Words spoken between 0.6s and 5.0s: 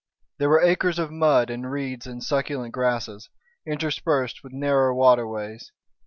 acres of mud and reeds and succulent grasses, interspersed with narrow